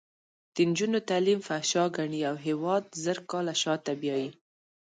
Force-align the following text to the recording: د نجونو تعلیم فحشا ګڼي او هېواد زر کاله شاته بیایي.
د 0.53 0.55
نجونو 0.69 0.99
تعلیم 1.09 1.39
فحشا 1.47 1.83
ګڼي 1.97 2.21
او 2.29 2.35
هېواد 2.47 2.83
زر 3.03 3.17
کاله 3.31 3.53
شاته 3.63 3.93
بیایي. 4.01 4.29